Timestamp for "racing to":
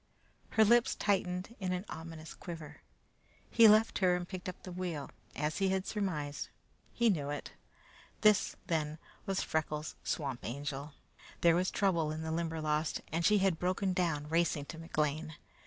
14.27-14.79